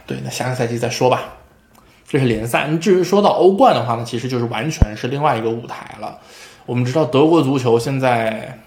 [0.06, 1.34] 对，那下个赛季再说吧。
[2.08, 2.68] 这是联赛。
[2.78, 6.20] 至于说到欧冠的话呢，其实就是完全是另外一个舞台了。
[6.68, 8.60] 我们知道德国足球现在，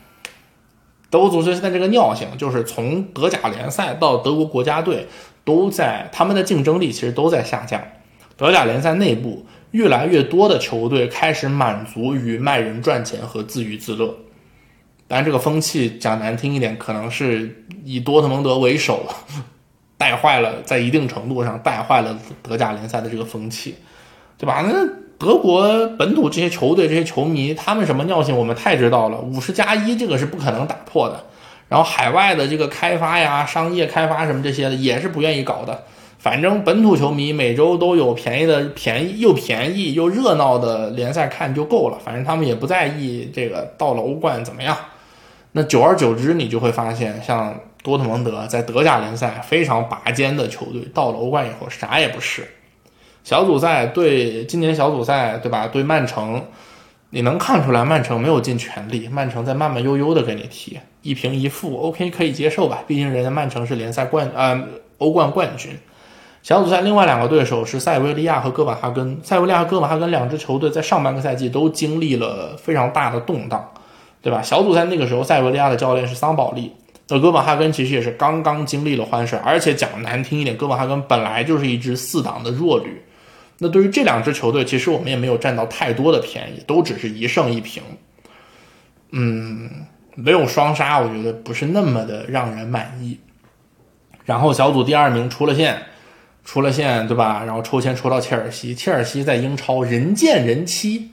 [1.09, 5.07] 德国足球现在这个尿性，就是从德甲联赛到德国国家队，
[5.45, 7.81] 都在他们的竞争力其实都在下降。
[8.37, 14.17] 德甲联赛内部越来越多的球队开始满足于卖人赚钱和自娱自乐。
[15.07, 19.07] 当然，这个风气讲难听一点，可能是以多特蒙德为首。
[19.99, 23.75] 带坏了，在一定程度上带坏了德甲联赛的这个风气，
[24.39, 24.65] 对吧？
[24.65, 24.73] 那
[25.19, 29.19] 德国本土这些球队、这些球迷，他们什么尿性，我们太知道了。
[29.19, 31.25] 五十加一这个是不可能打破的。
[31.69, 35.83] 然后海外的这个开发呀、商业开发什么这些的，也是不愿意搞的。
[36.21, 41.99] 反正本土球迷每周都有便宜的、便宜又便宜又热闹的联赛看就够了。
[41.99, 44.77] 反正他们也不在意这个到了欧冠怎么样。
[45.51, 47.59] 那久而久之，你就会发现，像。
[47.83, 52.47] 多特蒙德在德甲联赛非常拔尖的球队，到了欧冠以后啥也不是。
[53.25, 55.67] 小组赛对今年小组赛对吧？
[55.67, 56.43] 对曼城，
[57.11, 62.83] 你能看出来曼城没有尽全力，曼城在慢慢悠悠的给你踢一平一负，OK 可以接受吧？
[62.87, 64.67] 毕竟人家曼城是联赛冠呃
[64.99, 65.73] 欧冠冠军。
[66.43, 73.73] 小组赛另外两个对手是塞维利亚和哥本哈根，塞维利亚和哥本哈根两支球队在上半个赛季都经历了非常大的动荡，
[74.23, 74.41] 对吧？
[74.41, 76.73] 小组赛那个时候塞维利亚的教练是桑保利。
[77.11, 83.01] 那哥本哈根其实也是刚刚经历了换帅，而且讲难听一点，哥本哈根本来就是一支四档的弱旅。
[83.59, 87.83] 那对于这两支球队，其实我们也没有占到太多的便宜，都只是一胜一平。
[89.11, 89.71] 嗯，
[90.15, 93.19] 没有双杀，我觉得不是那么的让人满意。
[94.27, 95.81] 然后小组第二名出了线，
[96.45, 97.43] 出了线对吧？
[97.43, 101.11] 然后抽签抽到切尔西，切尔西在英超人见人欺，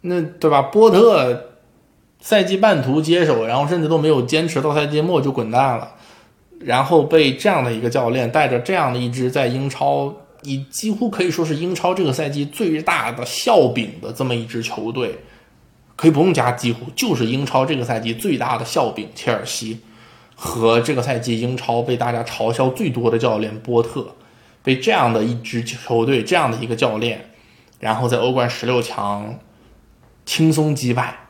[0.00, 0.60] 那对吧？
[0.60, 1.49] 波特。
[2.20, 5.94] 赛季半途接手，然后甚至都没有坚持到赛季末就滚蛋了，
[6.60, 15.18] 然后被这样的一个教练带着这样的一支在英超，以几乎可以说是英超这个赛季最大的笑柄的这么一支球队，
[15.96, 19.80] 可以不用加几乎，就是英超这个赛季最大的笑柄切尔西，
[20.34, 24.14] 和这个赛季英超被大家嘲笑最多的教练波特，
[24.62, 27.30] 被这样的一支球队这样的一个教练，
[27.78, 29.38] 然后在欧冠十六强
[30.26, 31.29] 轻松击败。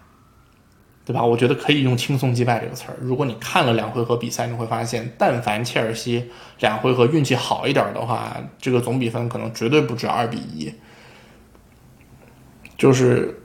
[1.11, 1.25] 对吧？
[1.25, 2.96] 我觉得可以用轻松击败这个词儿。
[3.01, 10.73] 如果你看了两回合比赛，你会发现，但凡切尔西两回合运气好一点的话，这个总比分可能绝对不止二比一。
[12.79, 13.42] 就是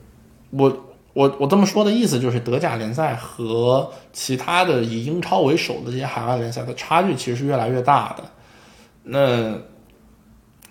[0.51, 8.23] 我我我这么说的意思，就是德甲联赛和其他的以英超为首的这些海外联赛的差距其实是越来越大的。
[9.06, 9.56] 那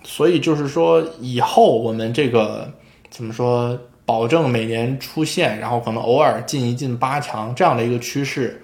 [0.04, 2.72] 所以就是说，以后我们这个
[3.10, 8.62] 怎么说，保证每年出现，然后可能偶尔进一进八强这样的一个趋势，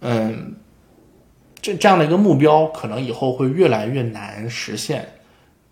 [0.00, 0.54] 嗯，
[1.60, 5.08] 这这样的一个目标，可能以后会越来越难实现。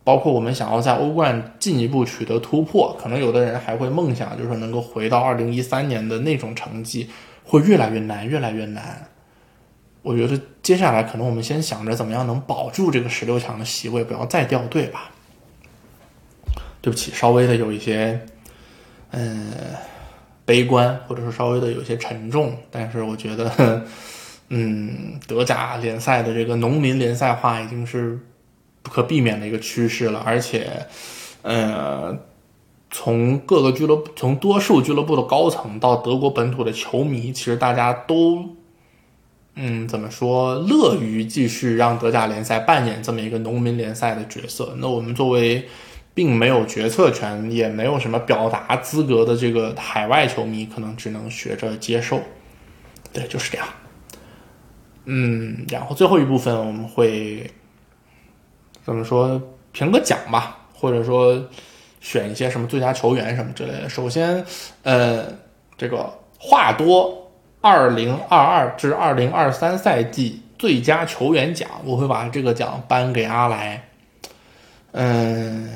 [0.03, 7.11] 包括我们想要在欧冠进一步取得突破，可能有的人还会梦想，就是能够回到二零一三年的那种成绩，
[7.45, 9.07] 会越来越难，越来越难。
[10.03, 15.11] 我觉得接下来可能我们先想着怎么样能保住这个十六强的席位，不要再掉队吧。
[16.81, 18.19] 对不起，稍微的有一些，
[19.11, 19.53] 嗯，
[20.45, 23.85] 悲观，或者说稍微的有些沉重，但是我觉得，
[24.49, 28.19] 嗯，德甲联赛的这个农民联赛化已经是。
[28.83, 30.87] 不可避免的一个趋势了，而且，
[31.43, 32.19] 呃，
[32.91, 38.57] 从各个俱乐部，从多数俱乐部的高层到德国本土的球迷，其实大家都，
[39.55, 44.75] 嗯，怎么说，乐于继续让德甲联赛扮演这么一个农民联赛的角色。
[44.79, 45.69] 那我们作为
[46.15, 52.21] 并没有决策权，也没有什么表达资格的这个海外球迷，可能只能学着接受。
[53.13, 53.67] 对，就是这样。
[55.05, 57.51] 嗯，然后最后一部分我们会。
[58.83, 59.41] 怎么说
[59.73, 61.39] 评个奖吧，或者说
[62.01, 63.89] 选一些什么最佳球员什么之类的。
[63.89, 64.43] 首先，
[64.83, 65.27] 呃，
[65.77, 73.90] 这个话多，二零二二至二零二三赛季最佳球员奖，我会把这个奖颁给阿莱。
[74.93, 75.69] 嗯，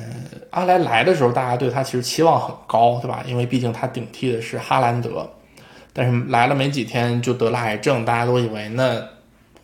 [0.49, 3.23] 阿莱来的时候，大家对他其实期望很高，对吧？
[3.27, 5.29] 因为毕竟他顶替的是哈兰德，
[5.93, 9.01] 但是来了没几天就得了癌症，大家都以为那。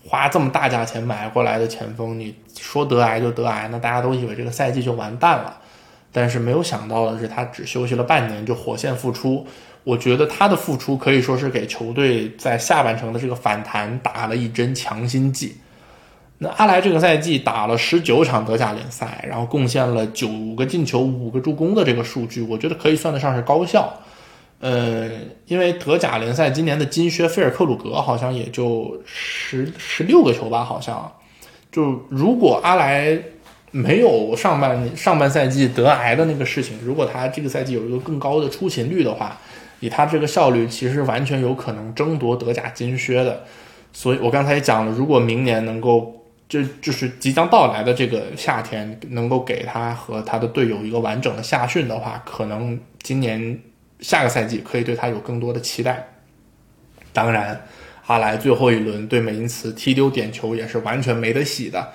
[0.03, 5.55] 花这么大价钱买过来的前锋，你说得癌就得癌，那大家都以为这个赛季就完蛋了。
[6.11, 9.45] 但是没有想到的是，他只休息了半年就火线复出。
[9.83, 15.55] 我觉得他的复出可以说是给球队在下半程的这个反弹打了一针强心剂。
[16.43, 20.27] 那阿莱这个赛季打了十九场德甲联赛，然后贡献了九
[20.57, 23.93] 个进球、五个助攻的这个数据，我觉得可以算得上是高效。
[24.59, 25.07] 呃，
[25.45, 31.11] 因为德甲联赛今年的金靴菲尔克鲁格好像也就十十六个球吧，好像。
[31.71, 33.15] 就如果阿莱
[33.69, 39.37] 没有上半上半赛季得癌的那个事情，如果他这个赛季有一个更高的出勤率的话，
[39.79, 43.43] 以他这个效率，其实完全有可能争夺德甲金靴的。
[43.93, 46.20] 所以我刚才也讲了，如果明年能够
[46.51, 53.59] 这就是即将到来的这个夏天，能够给他和他的队友一个完整的夏训的话，可能今年。
[54.01, 56.07] 下个赛季可以对他有更多的期待。
[57.13, 57.67] 当然，
[58.07, 61.93] 阿莱最后一轮对美因茨踢丢点球也是完全没得洗的。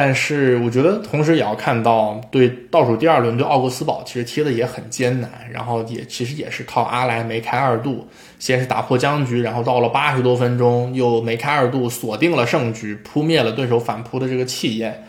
[0.00, 8.06] 但是，我觉得同时也要看到，对倒数第二轮对奥格斯堡其实踢的也很艰难，然后也其实也是靠阿莱梅开二度，
[8.38, 15.02] 先是打破僵局，然后到了八十多分钟又梅开二度锁定了胜局，扑灭了对手反扑的这个气焰。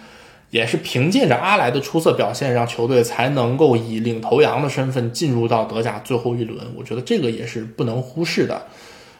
[0.49, 6.57] 也是凭借着阿莱的出色表现，让球队才能够以领头羊的身份进入到德甲最后一轮。
[6.75, 8.59] 我觉得这个也是不能忽视的，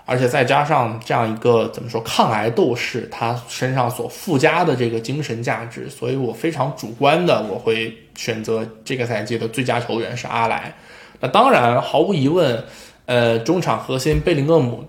[0.10, 10.74] 而且再加上这样一个怎么说抗癌斗士，他身上所附加的这个精神价值，所以我非常主观的我会选择这个赛季的最佳球员是阿莱。
[11.20, 12.64] 那当然毫无疑问，
[13.06, 14.84] 呃，中场核心贝林厄姆。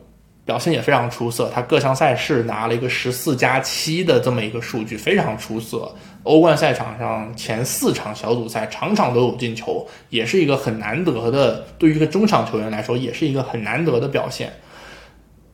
[0.47, 5.95] 表现也非常出色，他各项赛事拿了一个十四加七的这么一个数据，非常出色。
[6.25, 14.53] 欧冠赛场上前四场小组赛场场都有进球，也是一个很难得的，对于一个中场球员来说，也是一个很难得的表现。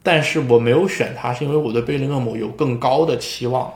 [0.07, 3.75] 但是我没有选他，是因为我对贝林厄姆有更高的期望。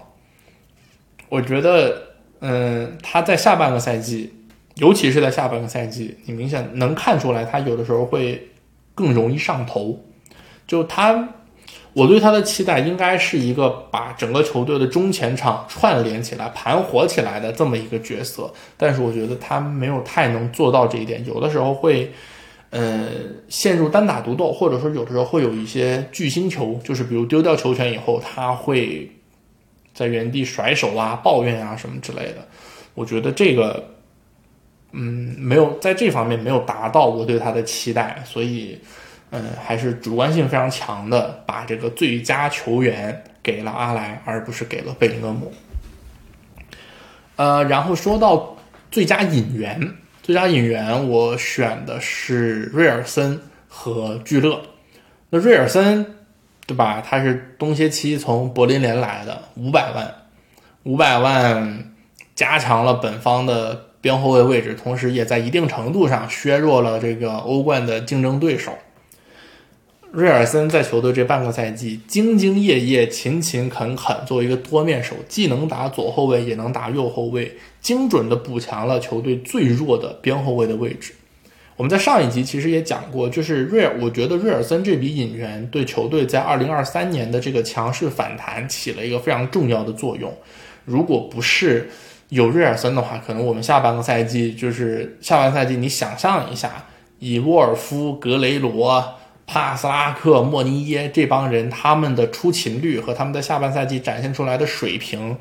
[1.29, 2.03] 我觉得，
[2.38, 4.33] 嗯，他在下半个赛季，
[4.77, 8.49] 尤其是在下半个赛季，你明显能看出来，他有的时候会
[8.95, 10.05] 更容易上头。
[10.69, 11.31] 就他，
[11.95, 22.12] 我对他的期待应该是一个把整个球队的中前场串联起来、盘活起来的这么一个角色，但是我觉得他没有太能做到这一点，有的时候会，
[22.71, 23.09] 呃，
[23.49, 29.11] 陷入单打独斗，或者说有的时候会有一些巨星球，就是比如丢掉球权以后，他会
[29.93, 32.47] 在原地甩手啊、抱怨啊什么之类的。
[32.95, 33.85] 我觉得这个，
[34.93, 38.79] 嗯，没有在这方面没有达到我对他的期待，所以。
[39.33, 45.53] 嗯，还是主观性非常强的，把这个最佳球员给了阿莱，而不是给了贝林厄姆。
[47.37, 48.57] 呃，然后说到
[48.91, 49.81] 最佳引援，
[50.31, 54.62] 最佳引援我选的是瑞尔森和聚乐。
[55.31, 56.07] 那瑞尔森，
[56.68, 57.03] 对吧？
[57.05, 60.14] 他是东歇期从柏林联来的，五百万，
[60.85, 61.93] 五百万
[62.37, 68.78] 加强了本方的边后卫位置，同时也在一定程度上削弱了这个欧冠的竞争对手。
[70.12, 81.12] 瑞尔森在球队这半个赛季兢兢业业、勤勤恳恳，作为一个多面手，既能打左后卫，也能打右后卫，精准的补强了球队最弱的边后卫的位置。
[81.76, 90.34] 我们在上一集其实也讲过，就是瑞尔，我觉得瑞尔森这笔引援对球队在二零二三年的这个强势反弹起了一个非常重要的作用。
[90.84, 91.88] 如果不是
[92.30, 96.86] 有瑞尔森的话，可能我们下半个赛季就是下半赛季，你想象一下，
[97.20, 99.20] 以沃尔夫、格雷罗。
[99.53, 105.36] 帕斯拉克、莫尼耶这帮人，他们的出勤率和他们在下半赛季展现出来的水平，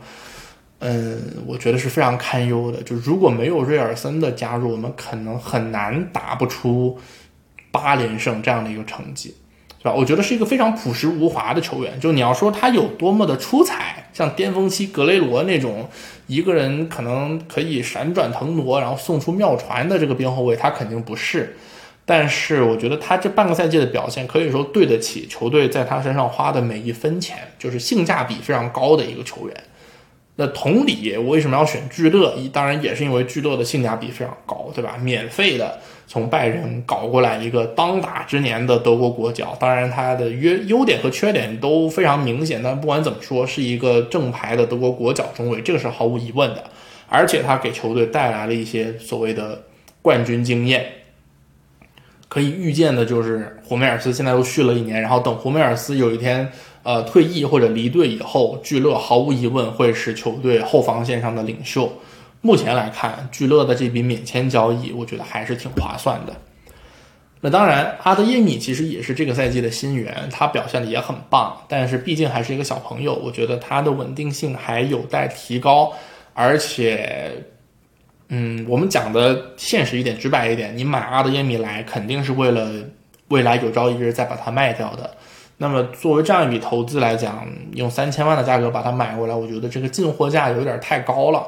[0.80, 2.82] 嗯，我觉得是非常堪忧的。
[2.82, 6.98] 就如果没有瑞尔森的加入，我们可能很难打不出
[7.70, 9.36] 八连胜这样的一个成绩，
[9.78, 9.94] 是吧？
[9.94, 12.00] 我觉得是一个非常朴实无华的球员。
[12.00, 15.88] 就你要说他有多么的出彩，像巅峰期格雷罗那种
[16.26, 21.56] 一个人可能可以闪转腾挪，然后送出妙传的这个边后卫，他肯定不是。
[22.10, 29.56] 但是我觉得他这半个赛季的表现可以说对得起球队在他身上花的每一分钱，就是性价比非常高的一个球员。
[30.38, 32.34] 那同理，我为什么要选聚乐？
[32.52, 34.98] 当然也是因为聚乐的性价比非常高，对吧？
[35.00, 42.64] 免费的从拜仁搞过来一个当打之年的德国国脚，当然他的约优点和缺点都非常明显。
[42.64, 46.64] 但不管怎么说，是一个正牌的德国国脚中卫，这个是毫无疑问的。
[47.08, 49.62] 而且他给球队带来了一些所谓的
[50.02, 50.94] 冠军经验。
[52.30, 56.48] 可以预见的就是胡梅尔斯现在又续了一年，然后等胡梅尔斯有一天
[56.84, 61.92] 呃退役或者离队以后，聚乐毫无疑问会是球队后防线上的领袖。
[62.42, 66.34] 目前来看，聚乐的这笔免签交易，我觉得还是挺划算的。
[67.42, 75.92] 那当然，阿德耶米其实也是这个赛季的新援，他表现的也很棒，但是毕竟还是一个小朋友，我觉得他的稳定性还有待提高，
[76.36, 77.44] 而且。
[78.30, 82.70] 嗯，我们讲的现实一点、直白一点，你买阿德耶米来，肯定是为了
[83.30, 85.10] 未来有朝一日再把它卖掉的。
[85.58, 91.46] 那么作为这样一笔投资来讲，用三千万的价格把它买过来，我觉得这个进货价有点太高了。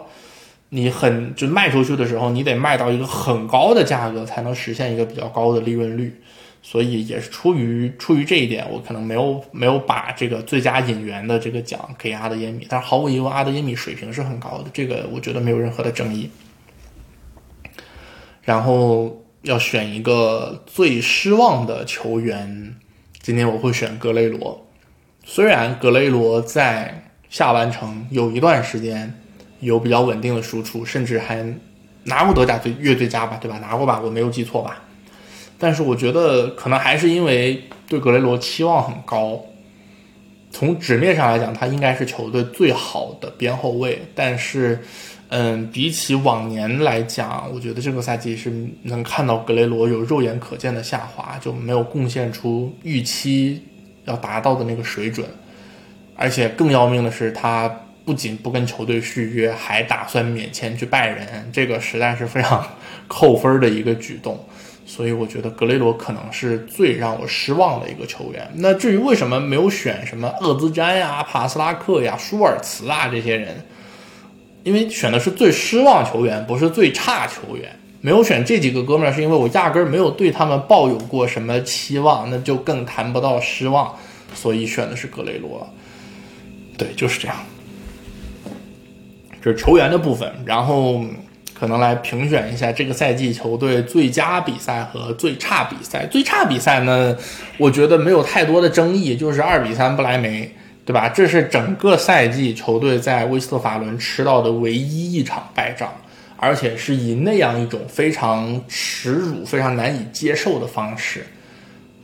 [0.70, 6.20] 你很就卖出去的时候，你得卖到一个很高的价格，才能实现一个比较高的利润率。
[6.64, 12.66] 所以也是出于出于这一点，我可能没有没有把这个最佳引援的这个奖给阿德耶米。
[12.70, 16.30] 但毫无疑问，阿德耶米水平是很高的，这个我觉得没有任何的争议。
[18.44, 22.76] 然后要选一个最失望的球员，
[23.22, 24.68] 今天我会选格雷罗。
[25.24, 29.14] 虽然格雷罗在下半程有一段时间
[29.60, 31.46] 有比较稳定的输出，甚至还
[32.06, 33.60] 拿过德甲最月最佳吧，对吧？
[33.60, 34.84] 拿过吧，我没有记错吧？
[35.60, 39.39] 但是我觉得可能还是因为对格雷罗期望很高。
[40.50, 44.80] 从纸面上来讲，他应该是球队最好的边后卫，但是。
[45.34, 48.52] 嗯，比起往年来讲，我觉得这个赛季是
[48.84, 53.64] 能看到格雷罗有肉眼可见的下滑，就没有贡献出预期
[54.04, 55.26] 要达到的那个水准。
[56.18, 57.74] 而且更要命的是，他
[58.04, 62.68] 不仅不跟球队续约，还打算免签去拜仁，这个实在是非常
[63.08, 64.38] 扣分的一个举动。
[64.86, 68.46] 所以我觉得格雷罗可能是最让我失望的一个球员。
[68.56, 73.56] 那至于为什么没有选什么厄兹詹呀、帕斯拉克呀、舒尔茨啊这些人？
[74.64, 77.78] 因为选的是最失望球员，不是最差球员。
[78.01, 83.95] 没有选这几个哥们儿，是因为我压根儿没有对他们抱有过什么期望，那就更谈不到失望。
[84.34, 85.68] 所以选的是格雷罗。
[86.78, 87.38] 对，就是这样。
[89.39, 91.03] 这是球员的部分，然后
[91.53, 96.05] 可能来评选一下这个赛季球队最佳比赛和最差比赛。
[96.07, 97.16] 最差比赛呢，
[97.57, 100.51] 我觉得没有太多的争议，就是二比三不来梅。
[100.84, 101.08] 对吧？
[101.10, 105.94] 这是整个赛季球队在威斯特法伦吃到的唯一一场败仗，
[106.38, 111.24] 而且是以那样一种非常耻辱、非常难以接受的方式。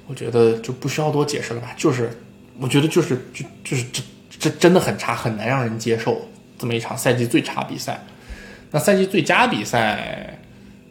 [0.06, 1.74] 我觉得就不需要多解释了吧？
[1.76, 2.12] 就是，
[2.60, 4.02] 我觉得就是就就是这
[4.40, 8.00] 这真的很差，很难让人接受这么一场赛季最差比赛。
[8.70, 10.38] 那赛季最佳比赛，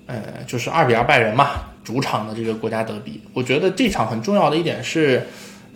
[0.06, 3.22] 呃，就是二比二拜仁嘛，主场的这个国家德比。
[3.32, 5.24] 我觉得这场很重要的一点是。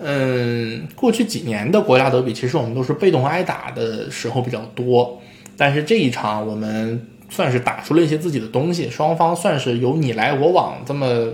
[0.02, 5.20] 嗯，过去几年的国家德比，其实我们都是被动挨打的时候比较多，
[5.56, 11.28] 但是这一场我们算是打出了一些自己的东西，双方算是有你来我往这么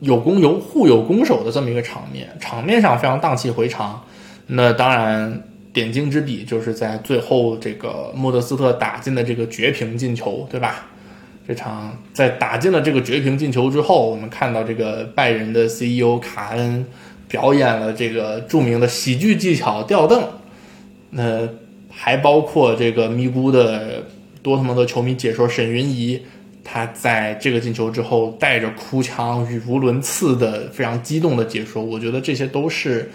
[0.00, 4.04] 有攻有互有攻守的这么一个场面，场面上非常荡气回肠。
[4.46, 10.86] 那当然，点睛之笔就是在最后这个莫德斯特打进的这个绝平进球，对吧？
[11.48, 16.84] 这场在打进了这个绝平进球之后，我们看到这个拜仁的 CEO 卡恩
[17.30, 20.20] 表演了这个著名的喜剧技巧吊凳，
[21.10, 21.48] 那
[21.88, 24.04] 还包括这个咪咕的
[24.42, 26.20] 多特蒙德球迷解说沈云怡，
[26.64, 33.08] 他在这个进球之后带着哭腔、语无伦次的非常激动的解说，我觉得这些都是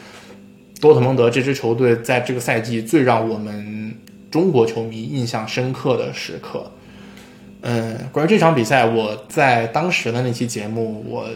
[0.80, 3.93] 多特蒙德这支球队在这个赛季最让我们
[4.32, 6.72] 中国球迷印象深刻的时刻。
[7.68, 11.28] 嗯，关于这场比赛，我在当时的那期节目我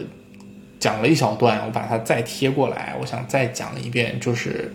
[0.80, 4.72] 讲了一小段，我把它再贴过来，我想再讲一遍，就是，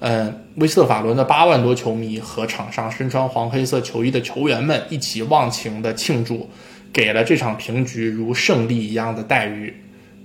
[0.00, 6.50] 嗯，威斯特法伦的八万多球迷和场上身穿黄黑色球衣的球员们一起忘情的庆祝，
[6.92, 9.72] 给了这场平局如胜利一样的待遇。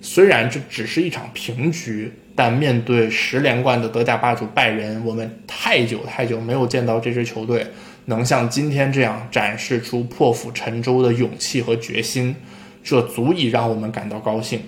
[0.02, 7.66] 虽然这只是一场平局，但面对十连冠的德甲霸主拜仁，我们太久太久没有见到这支球队。
[8.08, 12.36] 能像今天这样展示出破釜沉舟的勇气和决心，
[12.84, 14.60] 这足以让我们感到高兴。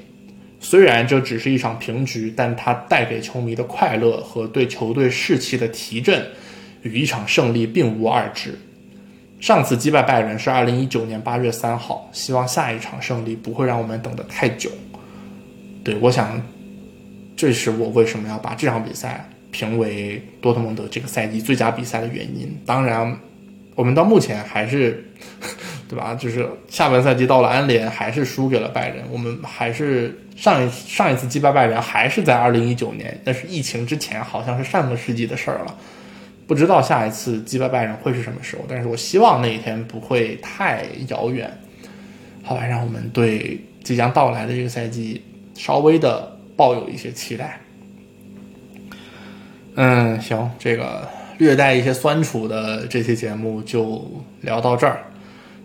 [0.60, 6.26] 虽然这只是一场平局，但它带给球迷的快乐和对球队士气的提振，
[6.82, 8.58] 与一场胜利并无二致。
[9.40, 14.70] 上次击败拜仁是二零一九年八月三号，希望下一场胜利不会让我们等得太久。
[15.84, 16.42] 对，我想，
[17.36, 22.56] 这是我为什么要把这场比赛评为多特蒙德这个赛季最佳比赛的原因。
[22.66, 23.18] 当然。
[23.76, 25.06] 我们到目前还是，
[25.90, 26.14] 对吧？
[26.16, 29.04] 就是下半赛季到了安联，还是输给了拜仁。
[29.10, 35.76] 我们还是上一上一次击败拜仁，还是在二零一九年，那是疫情之前，好像是上个世纪的事儿了。
[36.46, 41.50] 不知道下一次击败拜仁会是什么时候，但是我希望那一天不会太遥远。
[42.44, 45.24] 好吧，让我们对即将到来的这个赛季
[45.56, 47.60] 稍微的抱有一些期待。
[49.76, 51.08] 嗯，行，这个。
[51.38, 54.04] 略带一些酸楚的这期节目就
[54.42, 55.04] 聊到这儿，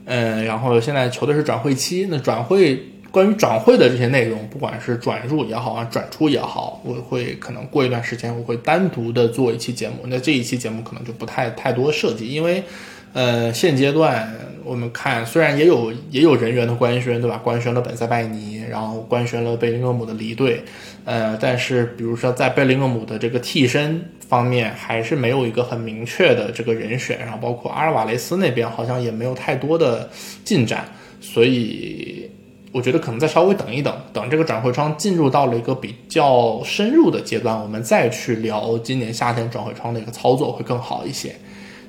[0.04, 12.64] 嗯，然后现在球队是转会期，那转会关于转会的这些内容，不管是转入也好啊，转出也好，我会可能过一段时间我会单独的做一期节目，那这一期节目可能就不太太多设计，因为，
[13.12, 14.28] 呃，现阶段
[14.64, 17.40] 我们看虽然也有也有人员的官宣，对吧？
[17.42, 20.64] 官宣了本塞拜尼，然后官宣了贝林厄姆的离队，
[21.04, 24.04] 呃，但是比如说在贝林厄姆的这个替身。
[24.32, 30.08] 方面还是没有一个很明确的这个人选，然后包括阿尔瓦雷斯那边好像也没有太多的
[30.42, 30.88] 进展，
[31.20, 32.30] 所以
[32.72, 41.36] 我觉得可能再稍微等一等，等这个转会窗进入到了一个比较深入的阶段，我们再去聊今年夏天转会窗的一个操作会更好一些。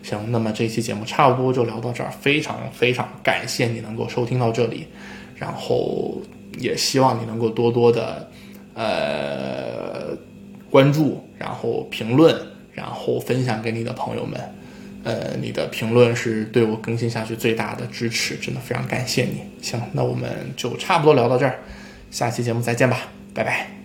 [0.02, 4.86] 行，那么这期节目差不多就聊到这儿，非常非常感谢你能够收听到这里，
[5.38, 6.22] 然后
[6.60, 8.30] 也希望你能够多多的
[8.74, 10.10] 呃
[10.74, 11.24] 关注。
[11.38, 12.34] 然后评论，
[12.72, 14.40] 然后分享给你的朋友们，
[15.04, 19.42] 呃，你的评论是对我更新下去最大的支持，真的非常感谢你。
[19.62, 21.60] 行，那我们就差不多聊到这儿，
[22.12, 22.98] 下期节目再见吧，
[23.34, 23.83] 拜拜。